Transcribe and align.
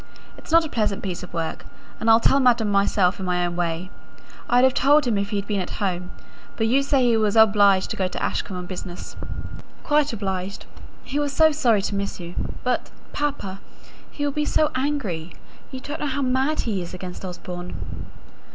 It's 0.35 0.51
not 0.51 0.65
a 0.65 0.69
pleasant 0.69 1.03
piece 1.03 1.21
of 1.21 1.31
work; 1.31 1.63
and 1.99 2.09
I'll 2.09 2.19
tell 2.19 2.39
madam 2.39 2.71
myself 2.71 3.19
in 3.19 3.25
my 3.27 3.45
own 3.45 3.55
way. 3.55 3.91
I'd 4.49 4.63
have 4.63 4.73
told 4.73 5.05
him 5.05 5.15
if 5.15 5.29
he'd 5.29 5.45
been 5.45 5.61
at 5.61 5.69
home; 5.77 6.09
but 6.55 6.65
you 6.65 6.81
say 6.81 7.03
he 7.03 7.15
was 7.17 7.35
obliged 7.35 7.91
to 7.91 7.97
go 7.97 8.07
to 8.07 8.19
Ashcombe 8.23 8.57
on 8.57 8.65
business." 8.65 9.15
"Quite 9.83 10.11
obliged. 10.11 10.65
He 11.03 11.19
was 11.19 11.33
so 11.33 11.51
sorry 11.51 11.83
to 11.83 11.93
miss 11.93 12.19
you. 12.19 12.33
But, 12.63 12.89
papa, 13.13 13.59
he 14.09 14.25
will 14.25 14.31
be 14.33 14.43
so 14.43 14.71
angry! 14.73 15.35
You 15.69 15.79
don't 15.79 15.99
know 15.99 16.07
how 16.07 16.23
mad 16.23 16.61
he 16.61 16.81
is 16.81 16.95
against 16.95 17.23
Osborne." 17.23 18.07